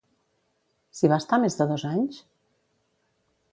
S'hi 0.99 1.11
va 1.11 1.19
estar 1.23 1.39
més 1.45 1.59
de 1.61 1.69
dos 1.73 1.85
anys? 1.93 2.19